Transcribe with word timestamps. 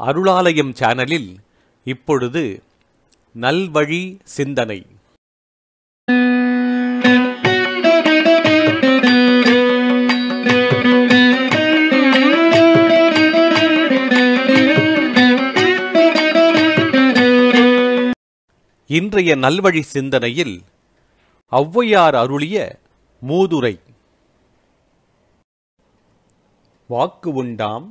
அருளாலயம் 0.00 0.72
சேனலில் 0.78 1.30
இப்பொழுது 1.86 2.42
நல்வழி 3.40 4.02
சிந்தனை. 4.36 4.80
இன்றைய 18.86 19.36
நல்வழி 19.36 19.82
சிந்தனையில் 19.94 20.56
ஔவையார் 21.52 22.16
அருளிய 22.22 22.56
மூதுரை. 23.22 23.74
வாக்கு 26.90 27.32
உண்டாம் 27.32 27.86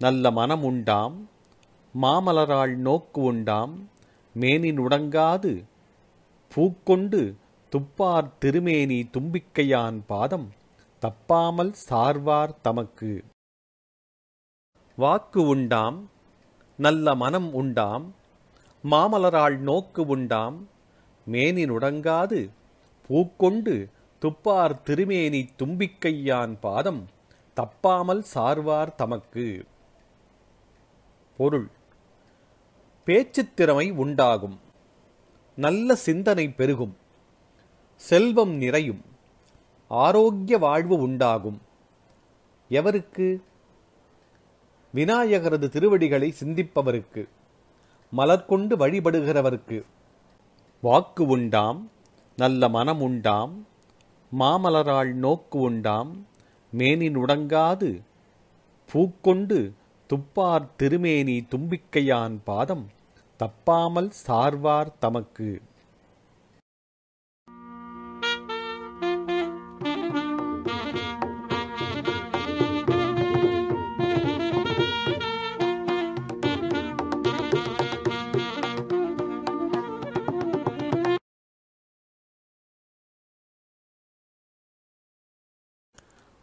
நல்ல 0.00 0.30
மனம் 0.30 0.62
உண்டாம் 0.62 1.16
மாமலராள் 1.94 2.74
நோக்கு 2.74 3.22
உண்டாம் 3.22 3.88
மேனின் 4.34 4.78
உடங்காது 4.78 5.64
பூக்கொண்டு 6.54 7.34
துப்பார் 7.70 8.38
திருமேனி 8.38 9.08
தும்பிக்கையான் 9.12 10.00
பாதம் 10.06 10.52
தப்பாமல் 11.02 11.72
சார்வார் 11.90 12.54
தமக்கு. 12.62 13.24
வாக்கு 14.96 15.46
உண்டாம் 15.46 16.10
நல்ல 16.76 17.14
மனம் 17.14 17.52
உண்டாம் 17.52 18.14
மாமலராள் 18.90 19.58
நோக்கு 19.58 20.06
உண்டாம் 20.06 20.68
மேனினுடங்காது 21.30 22.50
பூக்கொண்டு 23.08 23.88
துப்பார் 24.18 24.82
திருமேனி 24.82 25.48
தும்பிக்கையான் 25.58 26.58
பாதம் 26.60 27.08
தப்பாமல் 27.56 28.22
சார்வார் 28.34 28.94
தமக்கு. 28.94 29.64
பொருள். 31.36 31.68
பேச்சுத்திறமை 33.08 33.92
உண்டாகும். 33.92 34.60
நல்ல 35.56 35.94
சிந்தனை 35.94 36.50
பெருகும். 36.50 36.96
செல்வம் 37.96 38.50
நிறையும். 38.50 39.02
ஆரோக்கிய 39.88 40.58
வாழ்வு 40.58 40.98
உண்டாகும். 40.98 41.60
எவருக்கு? 42.70 43.42
விநாயகரது 44.92 45.68
திருவடிகளை 45.68 46.34
சிந்திப்பவருக்கு. 46.40 47.28
மலர்கொண்டு 48.16 48.76
வழிபடுகிறவருக்கு. 48.76 49.82
வாக்கு 50.80 51.26
உண்டாம். 51.26 51.90
நல்ல 52.36 52.68
மனம் 52.68 53.00
உண்டாம். 53.00 53.66
மாமலரால் 54.38 55.12
நோக்கு 55.12 55.58
உண்டாம். 55.58 56.26
மேனின் 56.70 57.16
உடங்காது. 57.16 58.02
பூக்கொண்டு 58.92 59.72
துப்பார் 60.06 60.74
திருமேனி 60.76 61.46
தும்பிக்கையான் 61.50 62.38
பாதம். 62.44 62.96
தப்பாமல் 63.40 64.10
சார்வார் 64.26 64.92
தமக்கு. 64.98 65.50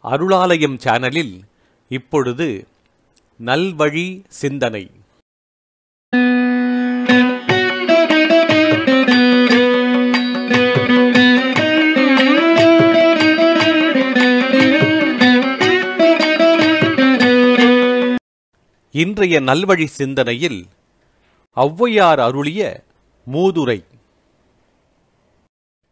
அருளாலயம் 0.04 0.78
சேனலில் 0.84 1.36
இப்பொழுது 1.88 2.68
நல்வழி 3.40 4.08
சிந்தனை. 4.28 4.86
இன்றைய 19.02 19.40
நல்வழி 19.40 19.86
சிந்தனையில் 19.86 20.60
ஔவையார் 21.58 22.22
அருளிய 22.26 22.62
மூதுரை. 23.28 23.84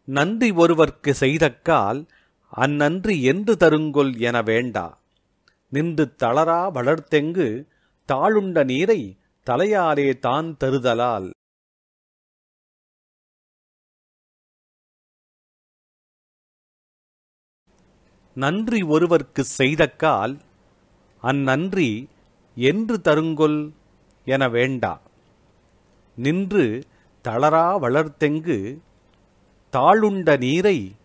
நன்றி 0.07 0.49
ஒருவர்க்கு 0.51 1.11
செய்தக்கால் 1.19 1.99
அந்நன்றி 2.53 3.15
என்று 3.31 3.53
தருங்கொல் 3.63 4.13
என 4.27 4.41
வேண்டா. 4.41 4.85
நின்று 5.69 6.05
தளரா 6.23 6.61
வளர்த்தெங்கு 6.77 7.47
தாளுண்ட 8.09 8.63
நீரை 8.71 9.17
தலையாலே 9.47 10.07
தான் 10.19 10.57
தருதலால். 10.63 11.29
நன்றி 18.35 18.81
ஒருவர்க்கு 18.83 19.45
செய்தக்கால் 19.59 20.35
அந்நன்றி 21.23 21.91
என்று 22.55 23.01
தருங்கொல் 23.03 23.71
என 24.25 24.49
வேண்டா. 24.49 25.01
நின்று 26.15 26.83
தளரா 27.27 27.79
வளர்த்தெங்கு 27.79 28.77
தாளுண்ட 29.71 30.37
நீரை 30.37 30.95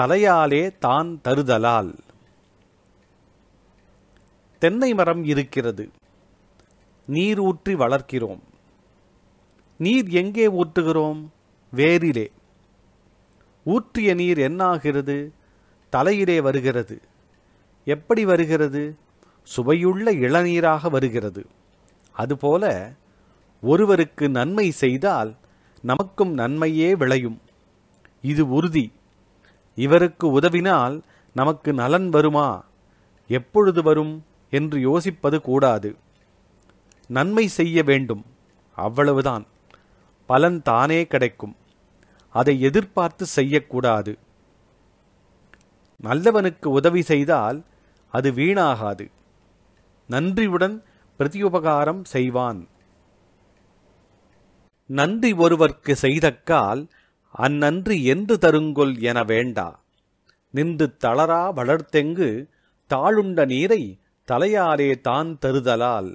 தலையாலே 0.00 0.78
தான் 0.78 1.20
தருதலால். 1.24 1.98
தென்னை 4.58 4.94
மரம் 4.94 5.24
இருக்கிறது. 5.24 5.90
நீர் 7.06 7.38
ஊற்றி 7.38 7.74
வளர்க்கிறோம். 7.74 8.40
நீர் 9.78 10.08
எங்கே 10.08 10.46
ஊற்றுகிறோம்? 10.46 11.28
வேரிலே. 11.76 12.28
ஊற்றிய 13.64 14.14
நீர் 14.14 14.38
என்னாகிறது? 14.38 15.30
தலையிலே 15.90 16.40
வருகிறது. 16.40 17.00
எப்படி 17.84 18.24
வருகிறது? 18.24 18.96
சுவையுள்ள 19.48 20.12
இளநீராக 20.12 20.90
வருகிறது. 20.90 21.46
அதுபோல 22.12 22.92
ஒருவருக்கு 23.62 24.28
நன்மை 24.28 24.70
செய்தால் 24.70 25.34
நமக்கும் 25.82 26.32
நன்மையே 26.32 26.94
விளையும். 26.94 27.40
இது 28.22 28.48
உறுதி. 28.48 28.92
இவருக்கு 29.74 30.40
உதவினால் 30.40 31.00
நமக்கு 31.34 31.72
நலன் 31.72 32.08
வருமா? 32.08 32.64
எப்பொழுது 33.28 33.82
வரும் 33.82 34.24
என்று 34.50 34.78
யோசிப்பது 34.78 35.40
கூடாது. 35.40 35.96
நன்மை 37.06 37.48
செய்ய 37.48 37.82
வேண்டும். 37.82 38.24
அவ்வளவுதான். 38.74 39.46
பலன் 40.26 40.62
தானே 40.62 41.06
கிடைக்கும். 41.06 41.56
அதை 42.30 42.60
எதிர்பார்த்து 42.60 43.26
செய்யக்கூடாது. 43.26 44.18
நல்லவனுக்கு 46.02 46.66
உதவி 46.66 47.02
செய்தால் 47.02 47.64
அது 48.10 48.32
வீணாகாது. 48.32 49.10
நன்றியுடன் 50.08 50.82
பிரதியுபகாரம் 51.18 52.04
செய்வான். 52.04 52.68
நன்றி 54.86 55.32
ஒருவர்க்கு 55.32 55.94
செய்தக்கால் 56.02 56.88
அந்நன்றி 57.38 58.02
எந்து 58.02 58.38
தருங்கொல் 58.38 59.00
என 59.00 59.24
வேண்டா. 59.24 59.80
நின்று 60.50 60.96
தளரா 61.04 61.42
வளர்த்தெங்கு 61.56 62.30
தாளுண்ட 62.90 63.46
நீரை 63.46 63.98
தலையாலே 64.28 65.00
தான் 65.00 65.38
தருதலால். 65.40 66.14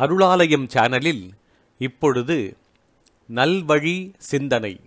அருளாலயம் 0.00 0.66
சேனலில் 0.66 1.22
இப்பொழுது 1.78 2.36
நல்வழி 3.34 3.96
சிந்தனை. 4.18 4.80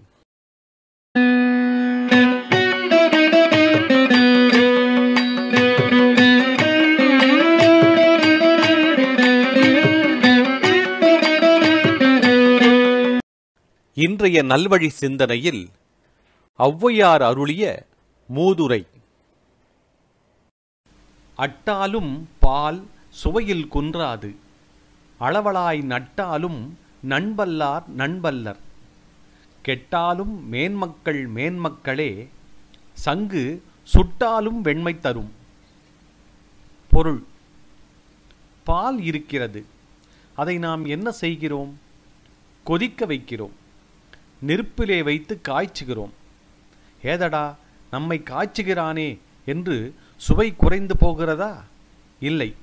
இன்றைய 13.94 14.44
நல்வழி 14.44 14.88
சிந்தனையில் 14.88 15.64
ஔவையார் 16.60 17.24
அருளிய 17.30 17.86
மூதுரை. 18.30 18.82
அட்டாலும் 21.36 22.30
பால் 22.40 22.82
சுவையில் 23.10 23.68
குன்றாது. 23.68 24.32
அளவளாய் 25.22 25.82
நட்டாலும் 25.82 26.78
நண்பல்லார் 27.10 27.84
நண்பல்லர். 27.98 28.56
கெட்டாலும் 29.62 30.50
மேன்மக்கள் 30.50 31.30
மேன்மக்களே 31.30 32.28
சங்கு 32.94 33.64
சுட்டாலும் 33.84 34.62
வெண்மை 34.62 35.00
தரும். 35.00 35.32
பொருள் 36.90 37.24
பால் 38.64 39.02
இருக்கிறது. 39.02 39.66
அதை 40.36 40.58
நாம் 40.58 40.86
என்ன 40.86 41.12
செய்கிறோம்? 41.12 41.80
கொதிக்க 42.64 43.06
வைக்கிறோம். 43.06 43.52
நெருப்பிலே 44.40 45.04
வைத்து 45.04 45.42
காய்ச்சுகிறோம். 45.48 46.10
ஏதடா 47.04 47.56
நம்மை 47.92 48.22
காய்ச்சுகிறானே 48.26 49.20
என்று 49.46 49.96
சுவை 50.18 50.56
குறைந்து 50.56 50.98
போகிறதா? 50.98 51.64
இல்லை. 52.20 52.56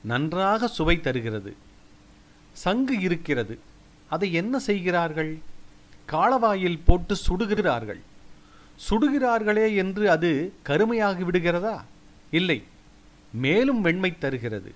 நன்றாக 0.00 0.66
சுவை 0.66 1.00
தருகிறது. 1.00 1.64
சங்கு 2.64 3.00
இருக்கிறது. 3.00 3.58
அதை 4.08 4.32
என்ன 4.32 4.58
செய்கிறார்கள்? 4.58 5.38
காளவாயில் 6.10 6.80
போட்டு 6.84 7.16
சுடுகிறார்கள். 7.28 8.00
சுடுகிறார்களே 8.90 9.76
என்று 9.76 10.10
அது 10.10 10.52
கருமையாகி 10.64 11.22
விடுகிறதா? 11.22 11.84
இல்லை. 12.30 12.62
மேலும் 13.32 13.80
வெண்மை 13.80 14.18
தருகிறது. 14.18 14.74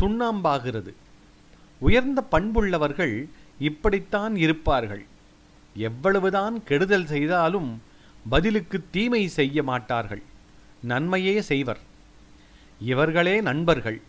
சுண்ணாம்பாகிறது. 0.00 0.92
உயர்ந்த 1.78 2.24
பண்புள்ளவர்கள் 2.32 3.28
இப்படித்தான் 3.58 4.36
இருப்பார்கள். 4.36 5.04
எவ்வளவுதான் 5.74 6.64
கெடுதல் 6.64 7.06
செய்தாலும் 7.06 7.82
பதிலுக்கு 8.28 8.84
தீமை 8.90 9.28
செய்ய 9.28 9.62
மாட்டார்கள். 9.62 10.22
நன்மையே 10.80 11.40
செய்வர். 11.40 11.78
இவர்களே 12.80 13.40
நண்பர்கள். 13.40 14.02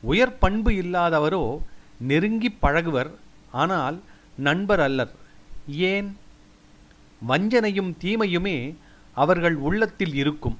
உயர் 0.00 0.38
பண்பு 0.38 0.70
இல்லாதவரோ 0.70 1.58
நெருங்கி 2.00 2.50
பழகுவர் 2.50 3.10
ஆனால் 3.52 4.00
நண்பர் 4.36 4.80
அல்லர். 4.80 5.12
ஏன்? 5.68 6.16
வஞ்சனையும் 7.28 7.94
தீமையுமே 8.02 8.74
அவர்கள் 9.14 9.56
உள்ளத்தில் 9.56 10.14
இருக்கும். 10.14 10.58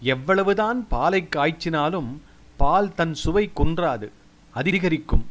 எவ்வளவுதான் 0.00 0.88
பாலை 0.88 1.28
காய்ச்சினாலும் 1.36 2.10
பால் 2.56 2.94
தன் 2.94 3.14
சுவை 3.14 3.50
குன்றாது 3.56 4.10
அதிகரிக்கும். 4.50 5.26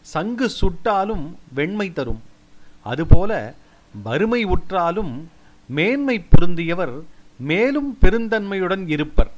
சங்கு 0.00 0.50
சுட்டாலும் 0.60 1.34
வெண்மை 1.54 1.92
தரும். 1.92 2.22
அதுபோல 2.82 3.54
வறுமை 4.02 4.44
உற்றாலும் 4.44 5.28
மேன்மை 5.66 6.24
பொருந்தியவர் 6.30 7.02
மேலும் 7.38 7.98
பெருந்தன்மையுடன் 8.02 8.88
இருப்பர். 8.88 9.30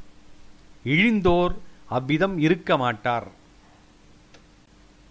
இழிந்தோர் 0.84 1.54
அவ்விதம் 1.86 2.38
இருக்க 2.38 2.76
மாட்டார். 2.76 3.36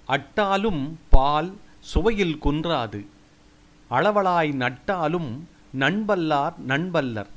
அட்டாலும் 0.07 0.99
பால் 1.09 1.57
சுவையில் 1.79 2.39
குன்றாது. 2.43 3.05
அளவலாய் 3.89 4.53
நட்டாலும் 4.53 5.47
நண்பல்லார் 5.79 6.53
நண்பல்லர். 6.67 7.27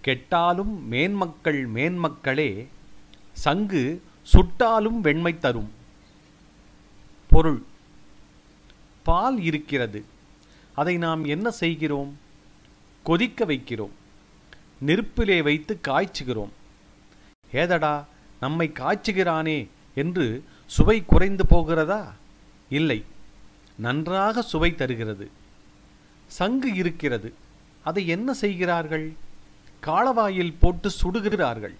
கெட்டாலும் 0.00 0.88
மேன்மக்கள் 0.88 1.70
மேன்மக்களே 1.70 2.66
சங்கு 3.32 4.02
சுட்டாலும் 4.22 5.00
வெண்மை 5.00 5.38
தரும். 5.38 5.70
பொருள். 7.28 7.62
பால் 9.02 9.40
இருக்கிறது. 9.40 10.04
அதை 10.74 10.96
நாம் 10.96 11.24
என்ன 11.24 11.50
செய்கிறோம்? 11.50 12.18
கொதிக்க 13.02 13.44
வைக்கிறோம். 13.44 13.90
நெருப்பிலே 14.78 15.42
வைத்து 15.42 15.80
காய்ச்சுகிறோம். 15.88 16.50
ஏதடா 17.52 18.06
நம்மை 18.40 18.72
காய்ச்சுகிறானே 18.74 19.68
என்று 19.94 20.44
சுவை 20.66 21.04
குறைந்து 21.04 21.46
போகிறதா? 21.46 22.14
இல்லை. 22.68 23.04
நன்றாக 23.76 24.42
சுவை 24.42 24.74
தருகிறது. 24.74 25.30
சங்கு 26.26 26.74
இருக்கிறது. 26.74 27.34
அதை 27.84 28.06
என்ன 28.06 28.32
செய்கிறார்கள்? 28.32 29.12
காலவாயில் 29.82 30.54
போட்டு 30.60 30.90
சுடுகிறார்கள். 31.02 31.74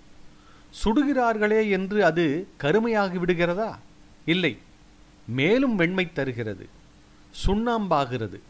சுடுகிறார்களே 0.85 1.71
என்று 1.71 2.05
அது 2.05 2.49
கருமையாகி 2.61 3.19
விடுகிறதா? 3.19 3.79
இல்லை. 4.25 4.59
மேலும் 5.27 5.77
வெண்மை 5.77 6.13
தருகிறது. 6.13 6.69
சுண்ணாம்பாகிறது. 7.47 8.41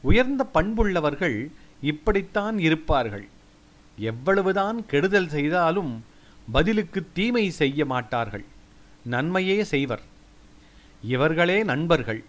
உயர்ந்த 0.00 0.46
பண்புள்ளவர்கள் 0.54 1.50
இப்படித்தான் 1.82 2.58
இருப்பார்கள். 2.58 3.28
எவ்வளவுதான் 3.98 4.86
கெடுதல் 4.86 5.28
செய்தாலும் 5.28 6.04
பதிலுக்கு 6.52 7.06
தீமை 7.12 7.50
செய்ய 7.50 7.84
மாட்டார்கள். 7.84 8.44
நன்மையே 9.04 9.64
செய்வர். 9.64 10.00
இவர்களே 11.02 11.62
நண்பர்கள். 11.62 12.24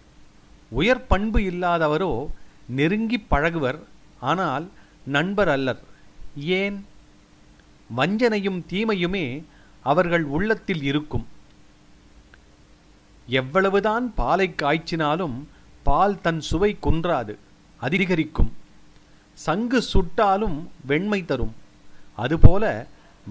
உயர் 0.68 1.06
பண்பு 1.06 1.40
இல்லாதவரோ 1.40 2.26
நெருங்கி 2.66 3.18
பழகுவர் 3.18 3.78
ஆனால் 4.20 4.70
நண்பர் 5.06 5.48
அல்லர். 5.48 5.80
ஏன்? 6.36 6.86
வஞ்சனையும் 7.96 8.64
தீமையுமே 8.70 9.44
அவர்கள் 9.82 10.24
உள்ளத்தில் 10.24 10.82
இருக்கும். 10.82 11.26
எவ்வளவுதான் 13.26 14.14
பாலை 14.14 14.54
காய்ச்சினாலும் 14.56 15.44
பால் 15.82 16.20
தன் 16.20 16.40
சுவை 16.40 16.78
குன்றாது 16.82 17.36
அதிகரிக்கும். 17.76 18.52
சங்கு 19.34 19.82
சுட்டாலும் 19.82 20.68
வெண்மை 20.86 21.24
தரும். 21.24 21.54
அதுபோல 22.14 22.86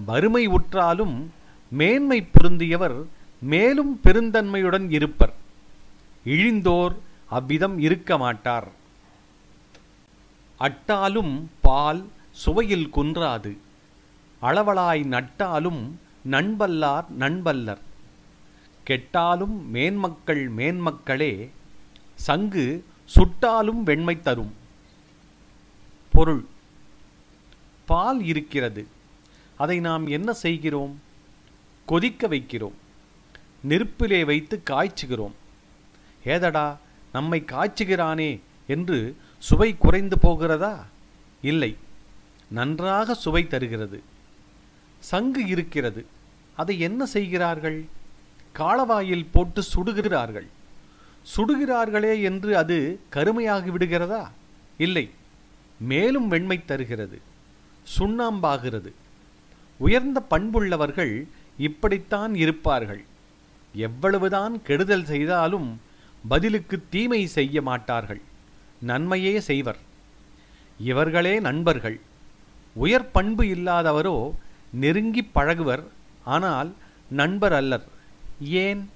வறுமை 0.06 0.46
உற்றாலும் 0.46 1.30
மேன்மை 1.68 2.26
பொருந்தியவர் 2.26 3.04
மேலும் 3.44 4.00
பெருந்தன்மையுடன் 4.04 4.90
இருப்பர். 4.90 5.34
இழிந்தோர் 6.24 6.96
அவ்விதம் 7.26 7.78
இருக்க 7.78 8.18
மாட்டார். 8.18 8.68
அட்டாலும் 10.58 11.50
பால் 11.60 12.08
சுவையில் 12.30 12.90
குன்றாது. 12.96 13.56
அளவலாய் 14.42 15.04
நட்டாலும் 15.04 16.00
நண்பல்லார் 16.30 17.04
நண்பல்லர். 17.18 17.78
கெட்டாலும் 18.84 19.70
மேன்மக்கள் 19.70 20.50
மேன்மக்களே 20.52 21.50
சங்கு 22.14 22.84
சுட்டாலும் 23.04 23.82
வெண்மை 23.82 24.20
தரும். 24.20 24.54
பொருள். 26.10 26.44
பால் 27.86 28.24
இருக்கிறது. 28.24 28.86
அதை 29.56 29.80
நாம் 29.80 30.06
என்ன 30.06 30.32
செய்கிறோம்? 30.32 31.00
கொதிக்க 31.86 32.28
வைக்கிறோம். 32.28 32.82
நெருப்பிலே 33.64 34.24
வைத்து 34.24 34.62
காய்ச்சுகிறோம். 34.70 35.32
ஏதடா 36.24 36.78
நம்மை 37.12 37.44
காய்ச்சுகிறானே 37.46 38.40
என்று 38.66 39.16
சுவை 39.38 39.76
குறைந்து 39.78 40.18
போகிறதா? 40.18 40.86
இல்லை. 41.42 41.76
நன்றாக 42.48 43.14
சுவை 43.14 43.46
தருகிறது. 43.46 44.02
சங்கு 44.98 45.46
இருக்கிறது. 45.46 46.06
அதை 46.56 46.80
என்ன 46.80 47.06
செய்கிறார்கள்? 47.06 47.84
காளவாயில் 48.58 49.26
போட்டு 49.32 49.62
சுடுகிறார்கள். 49.74 50.46
சுடுகிறார்களே 51.36 52.22
என்று 52.22 52.56
அது 52.56 53.00
கருமையாகி 53.12 53.70
விடுகிறதா? 53.70 54.30
இல்லை. 54.78 55.10
மேலும் 55.80 56.28
வெண்மை 56.28 56.64
தருகிறது. 56.64 57.20
சுண்ணாம்பாகிறது. 57.98 58.92
உயர்ந்த 59.76 60.22
பண்புள்ளவர்கள் 60.30 61.28
இப்படித்தான் 61.58 62.34
இருப்பார்கள். 62.34 63.04
எவ்வளவுதான் 63.74 64.62
கெடுதல் 64.62 65.04
செய்தாலும் 65.04 65.80
பதிலுக்கு 66.28 66.84
தீமை 66.90 67.26
செய்ய 67.26 67.62
மாட்டார்கள். 67.62 68.20
நன்மையே 68.80 69.40
செய்வர். 69.40 69.78
இவர்களே 70.78 71.40
நண்பர்கள். 71.40 72.00
உயர் 72.74 73.10
பண்பு 73.10 73.44
இல்லாதவரோ 73.44 74.32
நெருங்கி 74.70 75.24
பழகுவர். 75.24 75.84
ஆனால் 76.24 76.74
நண்பர் 77.10 77.52
அல்லர். 77.52 77.84
ஏன்? 78.40 78.90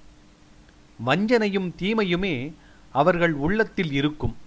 வஞ்சனையும் 1.05 1.73
தீமையுமே 1.79 2.53
அவர்கள் 2.91 3.33
உள்ளத்தில் 3.33 3.91
இருக்கும். 3.91 4.37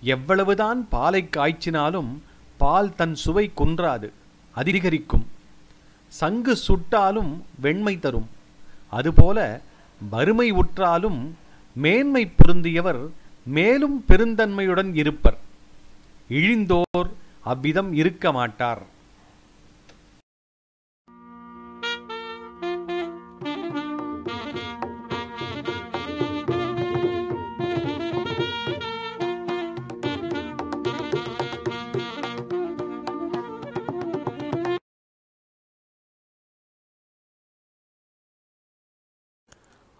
எவ்வளவுதான் 0.00 0.88
பாலை 0.88 1.28
காய்ச்சினாலும் 1.36 2.18
பால் 2.56 2.94
தன் 2.94 3.14
சுவை 3.14 3.52
குன்றாது 3.56 4.12
அதிகரிக்கும். 4.52 5.26
சங்கு 6.20 6.54
சுட்டாலும் 6.66 7.32
வெண்மை 7.64 7.94
தரும். 7.98 8.28
அதுபோல 8.98 9.38
வறுமை 10.00 10.48
உற்றாலும் 10.52 11.20
மேன்மை 11.76 12.22
பொருந்தியவர் 12.36 13.02
மேலும் 13.56 13.96
பெருந்தன்மையுடன் 14.08 14.90
இருப்பர். 15.02 15.38
இழிந்தோர் 16.28 17.08
அவ்விதம் 17.52 17.90
இருக்க 18.02 18.32
மாட்டார். 18.32 18.82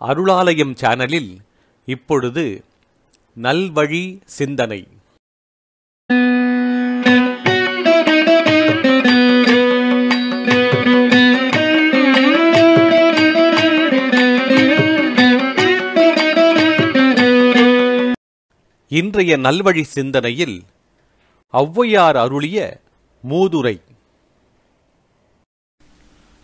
அருளாலயம் 0.06 0.75
சேனலில் 0.75 1.30
இப்பொழுது 1.84 2.64
நல்வழி 3.42 4.20
சிந்தனை. 4.25 4.87
இன்றைய 18.88 19.37
நல்வழி 19.37 19.82
சிந்தனையில் 19.82 20.62
ஒளவையார் 21.50 22.16
அருளிய 22.16 22.80
மூதுரை. 23.28 23.80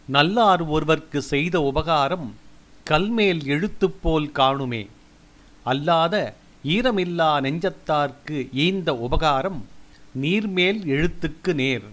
நல்லார் 0.06 0.62
ஒருவர்க்கு 0.68 1.18
செய்த 1.18 1.60
உபகாரம் 1.60 2.39
கல்மேல் 2.90 3.42
எழுத்துப்போல் 3.44 4.28
காணுமே. 4.34 4.86
அல்லாத 5.64 6.34
ஈரமில்லா 6.64 7.28
நெஞ்சத்தார்க்கு 7.40 8.52
ஈந்த 8.52 8.94
உபகாரம் 8.94 9.66
நீர்மேல் 10.20 10.80
எழுத்துக்கு 10.94 11.54
நேர். 11.54 11.84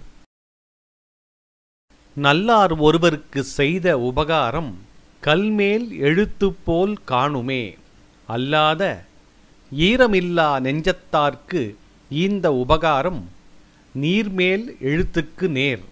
நல்லார் 2.15 2.73
ஒருவருக்கு 2.77 3.43
செய்த 3.43 3.99
உபகாரம் 3.99 4.71
கல்மேல் 5.23 5.89
எழுத்துப்போல் 6.07 6.95
காணுமே. 7.07 7.75
அல்லாத 8.27 9.05
ஈரமில்லா 9.71 10.49
நெஞ்சத்தார்க்கு 10.67 11.75
ஈந்த 12.09 12.53
உபகாரம் 12.53 13.29
நீர்மேல் 14.01 14.65
எழுத்துக்கு 14.81 15.47
நேர். 15.47 15.83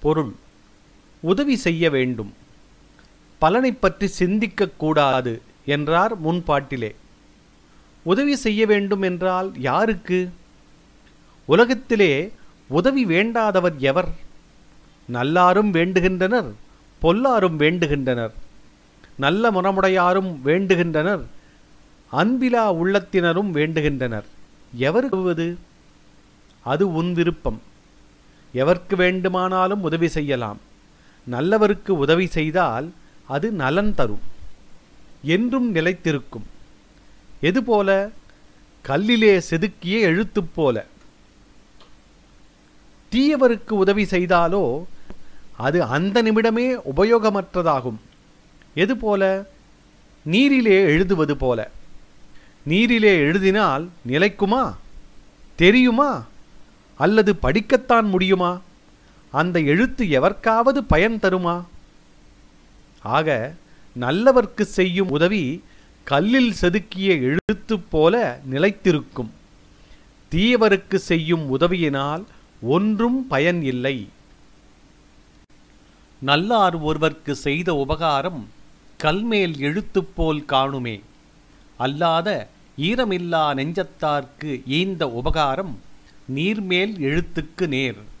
பொருள் 0.00 0.32
உதவி 1.20 1.56
செய்ய 1.56 1.90
வேண்டும். 1.90 2.32
பலனைப் 3.42 3.80
பற்றி 3.80 4.06
சிந்திக்க 4.06 4.68
கூடாது 4.76 5.42
என்றார் 5.66 6.20
முன்பாட்டிலே. 6.22 6.94
உதவி 8.02 8.36
செய்ய 8.36 8.66
வேண்டும் 8.66 9.02
என்றால் 9.02 9.52
யாருக்கு? 9.58 10.30
உலகத்திலே 11.44 12.32
உதவி 12.68 13.06
வேண்டாதவர் 13.06 13.76
எவர்? 13.76 14.08
நல்லாரும் 15.06 15.74
வேண்டுகின்றனர் 15.74 16.52
பொல்லாரும் 17.02 17.58
வேண்டுகின்றனர். 17.58 18.30
நல்ல 19.16 19.50
மனமுடையாரும் 19.50 20.38
வேண்டுகின்றனர் 20.44 21.24
அன்பிலா 22.12 22.64
உள்ளத்தினரும் 22.72 23.52
வேண்டுகின்றனர். 23.52 24.28
எவருக்கு 24.78 25.56
அது 26.64 26.92
உன் 26.92 27.12
விருப்பம். 27.12 27.62
எவர்க்கு 28.54 28.96
வேண்டுமானாலும் 28.96 29.82
உதவி 29.82 30.08
செய்யலாம். 30.08 30.58
நல்லவருக்கு 31.30 31.90
உதவி 31.90 32.26
செய்தால் 32.26 32.92
அது 33.32 33.50
நலன் 33.50 33.94
தரும். 33.94 34.20
என்றும் 35.22 35.74
நிலைத்திருக்கும். 35.74 36.46
எதுபோல? 37.40 38.10
கல்லிலே 38.86 39.40
செதுக்கிய 39.50 40.00
எழுத்துப் 40.00 40.54
போல. 40.54 40.86
தீயவருக்கு 43.12 43.70
உதவி 43.70 44.02
செய்தாலோ 44.02 44.84
அது 45.56 45.82
அந்த 45.82 46.22
நிமிடமே 46.22 46.80
உபயோகமற்றதாகும். 46.96 47.96
எதுபோல? 48.74 49.44
நீரிலே 50.22 50.74
எழுதுவது 50.74 51.36
போல. 51.36 51.70
நீரிலே 52.62 53.16
எழுதினால் 53.16 53.88
நிலைக்குமா? 54.08 54.74
தெரியுமா? 55.54 56.26
அல்லது 56.96 57.34
படிக்கத்தான் 57.42 58.02
முடியுமா? 58.02 58.60
அந்த 59.30 59.60
எழுத்து 59.60 60.04
எவர்க்காவது 60.04 60.78
பயன் 60.78 61.18
தருமா? 61.18 61.64
ஆக 63.02 63.54
நல்லவர்க்கு 64.00 64.62
செய்யும் 64.62 65.10
உதவி 65.10 65.62
கல்லில் 66.04 66.54
செதுக்கிய 66.60 67.08
எழுத்து 67.20 67.78
போல 67.78 68.40
நிலைத்திருக்கும். 68.50 69.30
தீயவருக்கு 70.30 70.94
செய்யும் 70.94 71.60
உதவியினால் 71.60 72.24
ஒன்றும் 72.62 73.26
பயன் 73.26 73.62
இல்லை. 73.62 74.08
நல்லார் 76.20 76.84
ஒருவர்க்கு 76.84 77.30
செய்த 77.30 77.74
உபகாரம் 77.74 78.48
கல்மேல் 79.02 79.58
எழுத்து 79.58 80.04
போல் 80.04 80.44
காணுமே. 80.48 81.00
அல்லாத 81.76 82.48
ஈரமில்லா 82.78 83.44
நெஞ்சத்தார்க்கு 83.54 84.66
ஈந்த 84.66 85.08
உபகாரம் 85.08 85.80
நீர்மேல் 86.34 86.98
எழுத்துக்கு 86.98 87.66
நேர். 87.66 88.11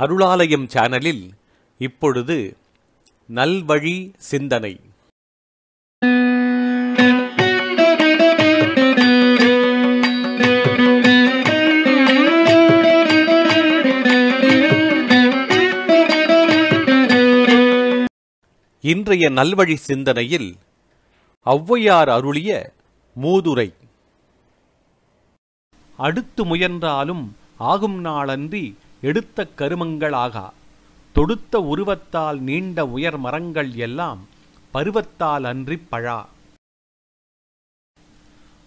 அருளாலயம் 0.00 0.66
சேனலில் 0.66 1.22
இப்பொழுது 1.80 2.56
நல்வழி 3.34 3.96
சிந்தனை. 4.30 4.72
இன்றைய 18.80 19.30
நல்வழி 19.30 19.74
சிந்தனையில் 19.74 20.56
ஔவையார் 21.46 22.10
அருளிய 22.10 22.50
மூதுரை. 23.16 23.68
அடுத்து 25.98 26.44
முயன்றாலும் 26.44 27.36
ஆகும் 27.58 28.00
நாளன்றி 28.00 28.64
எடுத்த 29.06 29.48
கருமங்களாகா 29.58 30.50
தொடுத்த 31.12 31.58
உருவத்தால் 31.58 32.38
நீண்ட 32.38 32.86
உயர் 32.86 33.18
மரங்கள் 33.18 33.72
எல்லாம் 33.72 34.28
பருவத்தால் 34.74 35.42
அன்றிப் 35.42 35.90
பழா. 35.90 36.28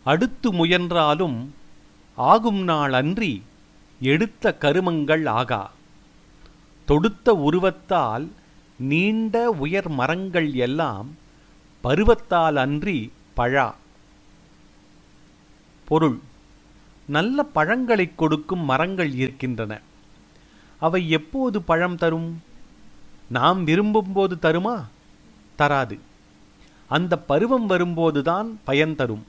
அடுத்து 0.04 0.54
முயன்றாலும் 0.54 1.56
ஆகும் 2.16 2.64
நாள் 2.64 2.94
அன்றி 2.94 3.44
எடுத்த 4.02 4.56
கருமங்கள் 4.60 5.30
ஆகா. 5.30 5.72
தொடுத்த 6.86 7.34
உருவத்தால் 7.34 8.28
நீண்ட 8.80 9.50
உயர் 9.50 9.90
மரங்கள் 9.90 10.54
எல்லாம் 10.54 11.18
பருவத்தால் 11.84 12.56
அன்றி 12.56 13.12
பழா. 13.34 13.76
பொருள் 15.86 16.20
நல்ல 17.08 17.44
பழங்களைக் 17.44 18.18
கொடுக்கும் 18.18 18.66
மரங்கள் 18.66 19.12
இருக்கின்றன. 19.12 19.82
அவை 20.80 21.10
எப்போது 21.10 21.62
பழம் 21.62 21.96
தரும்? 21.96 22.42
நாம் 23.28 23.68
விரும்பும்போது 23.68 24.38
தருமா? 24.42 24.84
தராது. 25.56 26.00
அந்த 26.88 27.18
பருவம் 27.18 27.66
வரும்போதுதான் 27.66 28.60
பயன் 28.64 28.96
தரும். 28.96 29.26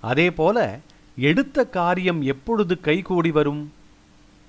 அதேபோல 0.00 0.78
எடுத்த 1.16 1.66
காரியம் 1.66 2.22
எப்பொழுது 2.22 2.80
கைகூடி 2.80 3.30
வரும்? 3.30 3.72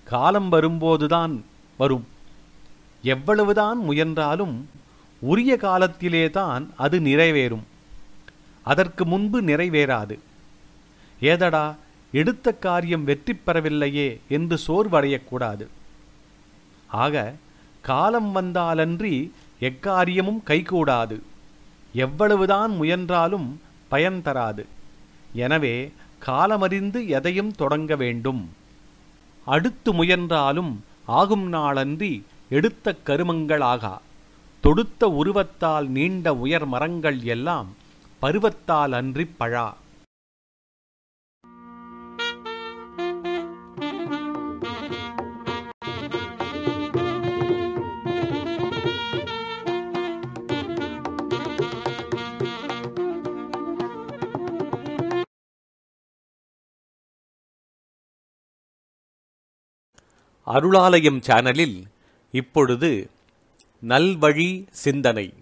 காலம் 0.03 0.49
வரும்போதுதான் 0.49 1.43
வரும். 1.77 2.07
எவ்வளவுதான் 3.01 3.77
முயன்றாலும் 3.77 4.69
உரிய 5.19 5.57
காலத்திலேதான் 5.61 6.67
அது 6.77 6.99
நிறைவேறும். 6.99 7.63
அதற்கு 8.63 9.05
முன்பு 9.05 9.41
நிறைவேறாது. 9.41 10.19
ஏதடா 11.21 11.75
எடுத்த 12.11 12.53
காரியம் 12.53 13.03
வெற்றி 13.03 13.33
பெறவில்லையே 13.33 14.19
என்று 14.29 14.59
சோர்வடையக்கூடாது 14.67 15.67
ஆக 16.87 17.33
காலம் 17.81 18.31
வந்தாலன்றி 18.31 19.31
எக்காரியமும் 19.59 20.41
கைகூடாது. 20.45 21.21
எவ்வளவுதான் 21.93 22.75
முயன்றாலும் 22.75 23.61
பயன் 23.87 24.21
தராது. 24.21 24.65
எனவே 25.33 25.91
காலமறிந்து 26.25 27.07
எதையும் 27.07 27.51
தொடங்க 27.51 27.95
வேண்டும். 27.95 28.49
அடுத்து 29.45 29.93
முயன்றாலும் 29.93 30.83
ஆகும் 31.05 31.47
நாளன்றி 31.49 32.25
எடுத்த 32.49 32.95
கருமங்களாகா. 33.05 33.97
தொடுத்த 34.61 35.07
உருவத்தால் 35.07 35.87
நீண்ட 35.87 36.33
உயர் 36.33 36.65
மரங்கள் 36.65 37.21
எல்லாம் 37.21 37.67
பருவத்தால் 38.21 38.91
அன்றி 38.91 39.25
பழா. 39.25 39.73
அருளாலயம் 60.47 61.19
சேனலில் 61.19 61.77
இப்பொழுது 62.33 63.09
நல்வழி 63.87 64.49
சிந்தனை. 64.83 65.33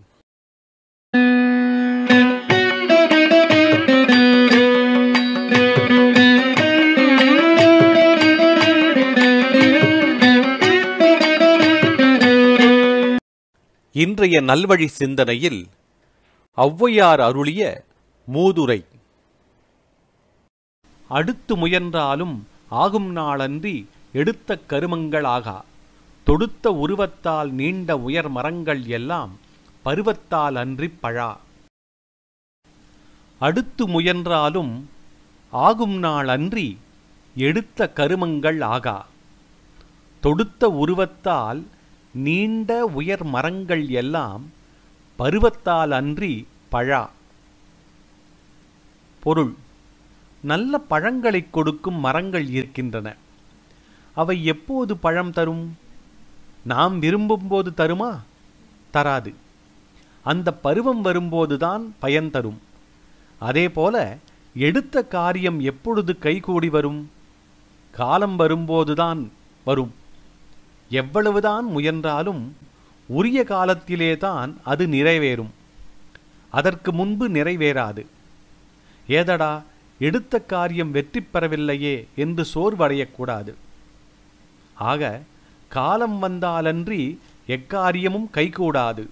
இன்றைய 13.92 14.42
நல்வழி 14.42 14.88
சிந்தனையில் 14.88 15.68
ஔவையார் 16.58 17.20
அருளிய 17.20 17.62
மூதுரை. 18.28 18.80
அடுத்து 21.10 21.56
முயன்றாலும் 21.56 22.48
ஆகும் 22.70 23.12
நாளன்றி 23.12 23.76
எடுத்த 24.16 24.60
கருமங்களாகா 24.70 25.62
தொடுத்த 26.24 26.72
உருவத்தால் 26.72 27.50
நீண்ட 27.50 27.98
உயர் 27.98 28.30
மரங்கள் 28.30 28.84
எல்லாம் 28.86 29.40
பருவத்தால் 29.86 30.56
அன்றி 30.56 30.90
பழா. 30.90 31.40
அடுத்து 33.40 33.88
முயன்றாலும் 33.88 34.90
ஆகும் 35.52 35.98
நாள் 35.98 36.28
அன்றி 36.28 36.78
எடுத்த 37.36 37.92
கருமங்கள் 37.96 38.64
ஆகா. 38.64 39.08
தொடுத்த 40.22 40.68
உருவத்தால் 40.70 41.64
நீண்ட 42.14 42.86
உயர் 42.86 43.24
மரங்கள் 43.24 43.88
எல்லாம் 43.88 44.52
பருவத்தால் 45.20 45.90
அன்றி 45.90 46.48
பழா. 46.70 47.10
பொருள். 49.20 49.54
நல்ல 50.42 50.78
பழங்களைக் 50.78 51.54
கொடுக்கும் 51.54 52.00
மரங்கள் 52.00 52.48
இருக்கின்றன. 52.48 53.16
அவை 54.16 54.46
எப்போது 54.46 54.98
பழம் 54.98 55.32
தரும்? 55.32 55.78
நாம் 56.64 57.02
விரும்பும்போது 57.02 57.68
தருமா? 57.78 58.20
தராது. 58.92 59.34
அந்த 60.24 60.54
பருவம் 60.54 61.02
வரும்போதுதான் 61.02 61.96
பயன் 62.00 62.32
தரும். 62.32 62.62
அதேபோல 63.40 64.18
எடுத்த 64.56 65.04
காரியம் 65.04 65.60
எப்பொழுது 65.60 66.18
கைகூடி 66.18 66.70
வரும்? 66.70 67.12
காலம் 67.92 68.36
வரும்போதுதான் 68.36 69.32
வரும். 69.66 69.94
எவ்வளவுதான் 70.90 71.66
முயன்றாலும் 71.66 72.56
உரிய 73.08 73.44
காலத்திலேதான் 73.44 74.54
அது 74.64 74.88
நிறைவேறும். 74.88 75.52
அதற்கு 76.50 76.94
முன்பு 76.94 77.30
நிறைவேறாது. 77.30 78.06
ஏதடா 79.08 79.64
எடுத்த 80.00 80.40
காரியம் 80.40 80.92
வெற்றி 80.92 81.24
பெறவில்லையே 81.34 82.08
என்று 82.16 82.46
சோர்வடையக்கூடாது 82.54 83.54
ஆக 84.76 85.22
காலம் 85.68 86.20
வந்தாலன்றி 86.20 87.20
எக்காரியமும் 87.48 88.28
கைகூடாது. 88.34 89.08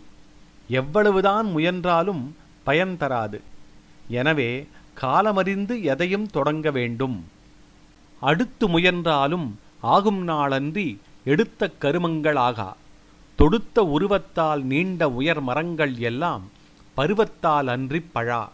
எவ்வளவுதான் 0.68 1.52
முயன்றாலும் 1.52 2.36
பயன் 2.64 2.98
தராது. 2.98 3.42
எனவே 4.08 4.68
காலமறிந்து 5.02 5.82
எதையும் 5.82 6.28
தொடங்க 6.28 6.72
வேண்டும். 6.72 7.26
அடுத்து 8.20 8.68
முயன்றாலும் 8.68 9.60
ஆகும் 9.80 10.24
நாளன்றி 10.24 11.00
எடுத்த 11.24 11.72
கருமங்களாகா. 11.82 12.74
தொடுத்த 13.36 13.82
உருவத்தால் 13.82 14.62
நீண்ட 14.62 15.10
உயர் 15.10 15.42
மரங்கள் 15.42 15.98
எல்லாம் 15.98 16.50
பருவத்தால் 16.98 17.68
அன்றி 17.68 18.00
பழா. 18.00 18.50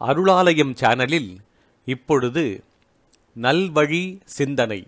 அருளாலயம் 0.00 0.72
சேனலில் 0.80 1.36
இப்பொழுது 1.84 2.64
நல்வழி 3.40 4.20
சிந்தனை. 4.24 4.86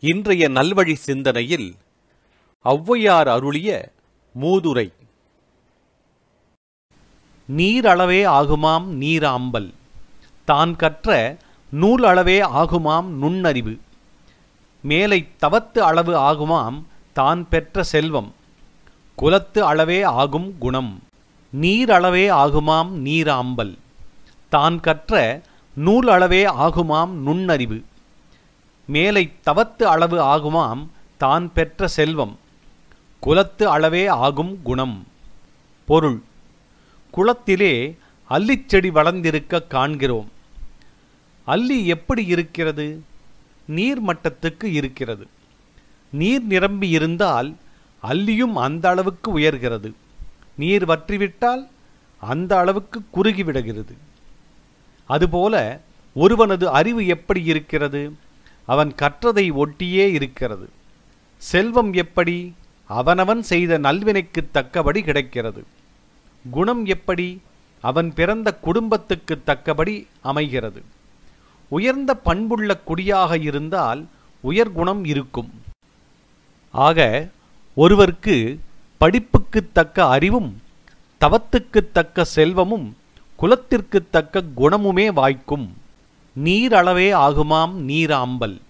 இன்றைய 0.00 0.48
நல்வழி 0.48 0.94
சிந்தனையில் 0.94 1.74
ஔவையார் 2.64 3.28
அருளிய 3.28 3.92
மூதுரை. 4.40 4.88
நீரளவே 7.48 8.20
ஆகுமாம் 8.38 8.86
நீராம்பல். 9.02 9.70
தான் 10.44 10.76
கற்ற 10.76 11.36
நூல் 11.70 12.04
அளவே 12.04 12.40
ஆகுமாம் 12.40 13.04
நுண்ணறிவு. 13.04 13.78
மேலை 14.82 15.28
தவத்து 15.40 15.78
அளவு 15.78 16.14
ஆகுமாம் 16.16 16.82
தான் 17.12 17.48
பெற்ற 17.48 17.82
செல்வம். 17.82 18.34
குலத்து 19.14 19.64
அளவே 19.64 20.02
ஆகும் 20.02 20.58
குணம். 20.58 21.02
நீரளவே 21.60 22.30
ஆகுமாம் 22.30 22.88
நீராம்பல் 22.88 23.78
தான் 24.48 24.80
கற்ற 24.80 25.42
நூல் 25.74 26.08
அளவே 26.08 26.44
ஆகுமாம் 26.44 27.10
நுண்ணறிவு. 27.10 27.82
மேலை 28.86 29.32
தவத்து 29.46 29.82
அளவு 29.82 30.18
ஆகுமாம் 30.20 30.86
தான் 31.16 31.52
பெற்ற 31.52 31.88
செல்வம். 31.88 32.38
குலத்து 33.20 33.68
அளவே 33.68 34.06
ஆகும் 34.06 34.62
குணம். 34.62 35.06
பொருள். 35.86 36.22
குளத்திலே 37.10 37.96
அல்லிச்செடி 38.30 38.90
வளர்ந்திருக்க 38.90 39.62
காண்கிறோம். 39.62 40.31
அல்லி 41.46 41.86
எப்படி 41.86 42.26
இருக்கிறது? 42.26 43.02
நீர் 43.66 44.02
மட்டத்துக்கு 44.02 44.64
இருக்கிறது. 44.64 45.26
நீர் 46.10 46.46
நிரம்பி 46.46 46.88
இருந்தால் 46.88 47.56
அல்லியும் 48.02 48.52
அந்த 48.52 48.88
அளவுக்கு 48.88 49.38
உயர்கிறது. 49.38 49.92
நீர் 50.54 50.84
வற்றிவிட்டால் 50.84 51.68
அந்த 52.18 52.58
அளவுக்கு 52.58 53.02
குறுகிவிடுகிறது 53.10 53.96
அதுபோல 55.06 55.80
ஒருவனது 56.14 56.64
அறிவு 56.70 57.06
எப்படி 57.06 57.44
இருக்கிறது? 57.44 58.16
அவன் 58.64 58.94
கற்றதை 59.02 59.52
ஒட்டியே 59.52 60.10
இருக்கிறது. 60.10 60.68
செல்வம் 61.38 61.92
எப்படி? 61.92 62.54
அவனவன் 62.86 63.42
செய்த 63.42 63.78
நல்வினைக்குத் 63.78 64.50
தக்கபடி 64.54 65.02
கிடைக்கிறது. 65.02 65.64
குணம் 66.50 66.84
எப்படி? 66.84 67.40
அவன் 67.80 68.14
பிறந்த 68.14 68.54
குடும்பத்துக்கு 68.54 69.42
தக்கபடி 69.46 70.06
அமைகிறது. 70.20 70.82
உயர்ந்த 71.72 72.14
பண்புள்ள 72.14 72.80
குடியாக 72.86 73.42
இருந்தால் 73.42 74.06
உயர்குணம் 74.48 75.06
இருக்கும். 75.06 75.50
ஆக 76.70 77.28
ஒருவர்க்கு 77.76 78.58
படிப்புக்குத் 79.00 79.72
தக்க 79.72 80.06
அறிவும் 80.06 80.62
தவத்துக்குத் 81.20 81.90
தக்க 81.92 82.24
செல்வமும் 82.24 82.96
குலத்திற்குத் 83.38 84.10
தக்க 84.10 84.42
குணமுமே 84.56 85.12
வாய்க்கும். 85.12 85.76
நீரளவே 86.44 87.14
ஆகுமாம் 87.14 87.72
நீராம்பல். 87.72 88.60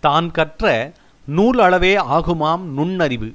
தான் 0.00 0.30
கற்ற 0.30 0.92
நூல் 1.24 1.58
அளவே 1.58 1.96
ஆகுமாம் 1.96 2.60
நுண்ணறிவு. 2.60 3.34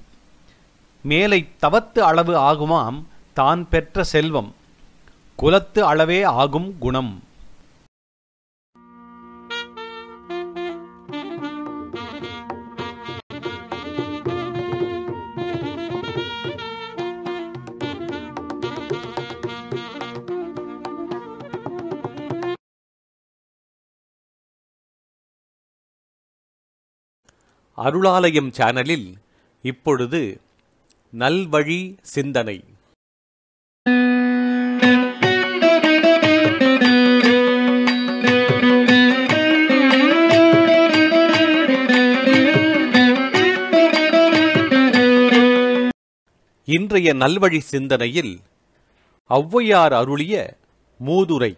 மேலை 1.02 1.48
தவத்து 1.62 2.00
அளவு 2.00 2.38
ஆகுமாம் 2.38 3.04
தான் 3.34 3.70
பெற்ற 3.70 4.04
செல்வம். 4.04 4.54
குலத்து 5.36 5.86
அளவே 5.86 6.24
ஆகும் 6.24 6.78
குணம். 6.80 7.24
அருளாலயம் 27.78 28.52
சேனலில் 28.52 29.08
இப்பொழுது 29.62 30.42
நல்வழி 31.14 31.98
சிந்தனை. 32.02 32.64
இன்றைய 46.66 47.14
நல்வழி 47.14 47.60
சிந்தனையில் 47.60 48.34
ஔவையார் 49.30 49.94
அருளிய 49.94 50.58
மூதுரை. 51.00 51.54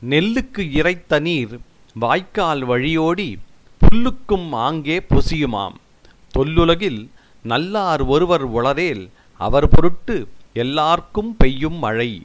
நெல்லுக்கு 0.00 0.62
இறைத்த 0.80 1.20
நீர் 1.20 1.58
வாய்க்கால் 1.94 2.64
வழியோடி 2.64 3.28
புல்லுக்கும் 3.88 4.48
ஆங்கே 4.50 5.04
பொசியுமாம். 5.08 5.74
தொல்லுலகில் 6.30 7.10
நல்லார் 7.42 8.02
ஒருவர் 8.02 8.44
உளரேல் 8.52 9.08
அவர் 9.40 9.68
பொருட்டு 9.68 10.28
எல்லார்க்கும் 10.52 11.36
பெய்யும் 11.36 11.78
மழை. 11.78 12.22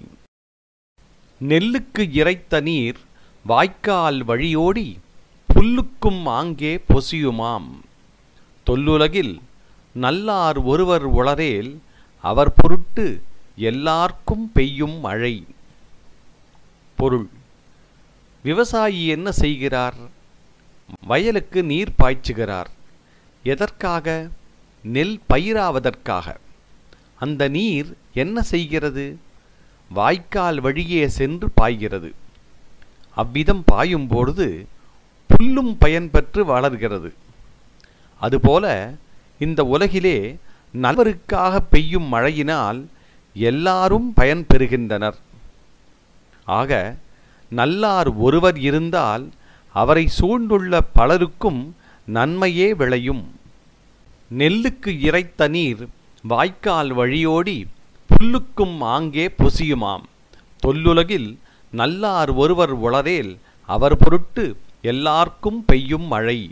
நெல்லுக்கு 1.42 2.04
இறைத்த 2.20 2.62
நீர் 2.62 3.00
வாய்க்கால் 3.46 4.26
வழியோடி 4.26 4.98
புல்லுக்கும் 5.54 6.22
ஆங்கே 6.26 6.84
பொசியுமாம். 6.90 7.70
தொல்லுலகில் 8.64 9.40
நல்லார் 9.94 10.58
ஒருவர் 10.58 11.08
உளரேல் 11.10 11.78
அவர் 12.20 12.54
பொருட்டு 12.54 13.24
எல்லார்க்கும் 13.56 14.52
பெய்யும் 14.54 15.00
மழை. 15.00 15.46
பொருள். 16.96 17.30
விவசாயி 18.44 19.08
என்ன 19.08 19.32
செய்கிறார்? 19.32 20.20
வயலுக்கு 21.00 21.64
நீர் 21.64 21.94
பாய்ச்சுகிறார். 22.04 22.70
எதற்காக? 23.44 24.28
நெல் 24.84 25.20
பயிராவதற்காக. 25.34 26.36
அந்த 27.16 27.48
நீர் 27.48 27.96
என்ன 28.14 28.42
செய்கிறது? 28.42 29.20
வாய்க்கால் 29.90 30.60
வழியே 30.60 31.08
சென்று 31.08 31.50
பாய்கிறது. 31.50 32.14
அவ்விதம் 33.16 33.64
பாயும் 33.66 34.08
பொழுது 34.08 34.68
புல்லும் 35.28 35.78
பயன்பெற்று 35.86 36.42
வளர்கிறது. 36.42 37.14
அதுபோல 38.20 38.94
இந்த 39.40 39.64
உலகிலே 39.64 40.38
நல்லவருக்காக 40.82 41.60
பெய்யும் 41.70 42.08
மழையினால் 42.14 42.88
எல்லாரும் 43.34 44.14
பயன்பெறுகின்றனர். 44.22 45.16
ஆக 46.46 46.96
நல்லார் 47.50 48.08
ஒருவர் 48.08 48.60
இருந்தால் 48.60 49.30
அவரை 49.74 50.08
சூழ்ந்துள்ள 50.08 50.82
பலருக்கும் 50.94 51.76
நன்மையே 52.06 52.74
விளையும். 52.74 53.40
நெல்லுக்கு 54.38 54.86
இறைத்த 54.86 55.48
நீர் 55.48 55.88
வாய்க்கால் 56.24 56.96
வழியோடி 56.96 57.64
புல்லுக்கும் 58.10 58.78
ஆங்கே 58.80 59.28
பொசியுமாம். 59.28 60.04
தொல்லுலகில் 60.60 61.40
நல்லார் 61.72 62.30
ஒருவர் 62.30 62.82
உளரேல் 62.82 63.38
அவர் 63.66 63.98
பொருட்டு 63.98 64.58
எல்லார்க்கும் 64.82 65.66
பெய்யும் 65.66 66.08
மழை. 66.08 66.52